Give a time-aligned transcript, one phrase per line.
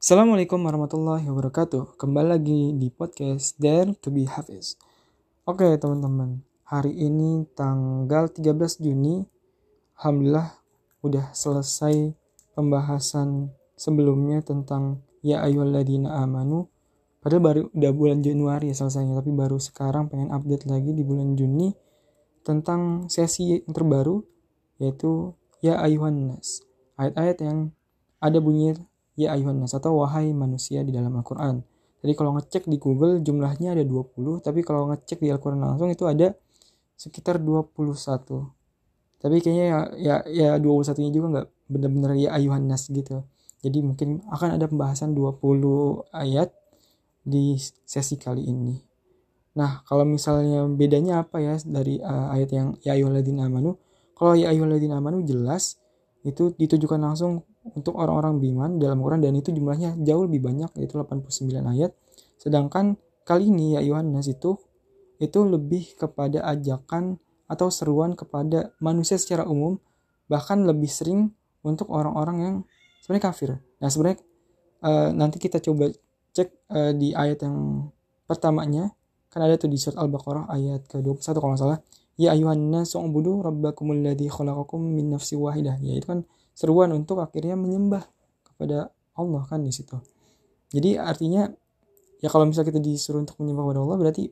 [0.00, 2.00] Assalamualaikum warahmatullahi wabarakatuh.
[2.00, 4.80] Kembali lagi di podcast Dare to be Hafiz.
[5.44, 9.28] Oke teman-teman, hari ini tanggal 13 Juni,
[10.00, 10.56] Alhamdulillah
[11.04, 12.16] udah selesai
[12.56, 16.72] pembahasan sebelumnya tentang Ya ayyuhalladzina amanu.
[17.20, 21.36] Padahal baru udah bulan Januari ya selesainya, tapi baru sekarang pengen update lagi di bulan
[21.36, 21.76] Juni
[22.40, 24.24] tentang sesi yang terbaru
[24.80, 26.64] yaitu Ya ayyuhan nas.
[26.96, 27.76] Ayat-ayat yang
[28.16, 28.80] ada bunyi
[29.18, 31.62] ya ayuhan nas atau wahai manusia di dalam Al-Quran.
[32.00, 36.08] Jadi kalau ngecek di Google jumlahnya ada 20, tapi kalau ngecek di Al-Quran langsung itu
[36.08, 36.32] ada
[36.96, 37.92] sekitar 21.
[39.20, 39.66] Tapi kayaknya
[40.00, 43.20] ya ya, ya 21-nya juga nggak benar-benar ya ayuhan nas gitu.
[43.60, 46.56] Jadi mungkin akan ada pembahasan 20 ayat
[47.20, 48.80] di sesi kali ini.
[49.60, 53.76] Nah, kalau misalnya bedanya apa ya dari uh, ayat yang ya ayyuhalladzina amanu?
[54.16, 55.76] Kalau ya ayyuhalladzina amanu jelas
[56.24, 60.98] itu ditujukan langsung untuk orang-orang beriman dalam Quran dan itu jumlahnya jauh lebih banyak yaitu
[60.98, 61.90] 89 ayat.
[62.40, 64.56] Sedangkan kali ini ya Yohanes itu
[65.20, 69.76] itu lebih kepada ajakan atau seruan kepada manusia secara umum
[70.30, 72.54] bahkan lebih sering untuk orang-orang yang
[73.04, 73.50] sebenarnya kafir.
[73.82, 74.18] Nah sebenarnya
[74.86, 75.90] uh, nanti kita coba
[76.30, 77.90] cek uh, di ayat yang
[78.24, 78.94] pertamanya
[79.30, 81.78] kan ada tuh di surat Al-Baqarah ayat ke-21 kalau nggak salah
[82.18, 86.20] ya ayuhan nas ubudu rabbakumul ladzi khalaqakum min nafsi wahidah ya itu kan
[86.60, 88.04] seruan untuk akhirnya menyembah
[88.44, 89.96] kepada Allah kan di situ.
[90.68, 91.48] Jadi artinya
[92.20, 94.28] ya kalau misalnya kita disuruh untuk menyembah kepada Allah berarti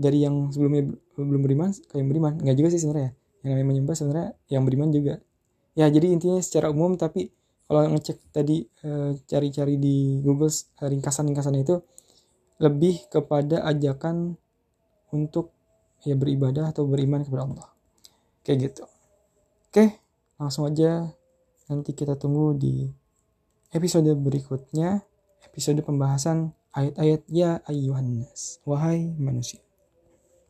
[0.00, 0.88] dari yang sebelumnya
[1.20, 2.40] belum beriman ke yang beriman.
[2.40, 3.12] Nggak juga sih sebenarnya.
[3.44, 5.14] Yang namanya menyembah sebenarnya yang beriman juga.
[5.76, 7.28] Ya jadi intinya secara umum tapi
[7.68, 11.76] kalau ngecek tadi eh, cari-cari di Google eh, ringkasan-ringkasan itu
[12.56, 14.32] lebih kepada ajakan
[15.12, 15.52] untuk
[16.08, 17.68] ya beribadah atau beriman kepada Allah.
[18.48, 18.84] Kayak gitu.
[19.68, 20.00] Oke
[20.40, 21.04] langsung aja
[21.70, 22.90] Nanti kita tunggu di
[23.70, 25.06] episode berikutnya,
[25.46, 29.62] episode pembahasan ayat-ayat ya ayyuhan nas, wahai manusia.